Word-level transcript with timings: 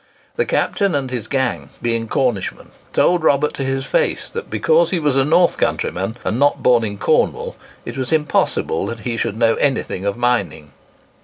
The 0.35 0.47
captain 0.47 0.95
and 0.95 1.11
his 1.11 1.27
gang, 1.27 1.69
being 1.79 2.07
Cornish 2.07 2.51
men, 2.51 2.71
told 2.91 3.23
Robert 3.23 3.53
to 3.53 3.63
his 3.63 3.85
face, 3.85 4.29
that 4.29 4.49
because 4.49 4.89
he 4.89 4.97
was 4.97 5.15
a 5.15 5.23
North 5.23 5.59
country 5.59 5.91
man, 5.91 6.17
and 6.25 6.39
not 6.39 6.63
born 6.63 6.83
in 6.83 6.97
Cornwall 6.97 7.55
it 7.85 7.99
was 7.99 8.11
impossible 8.11 8.87
he 8.95 9.15
should 9.15 9.37
know 9.37 9.53
anything 9.57 10.03
of 10.03 10.17
mining. 10.17 10.71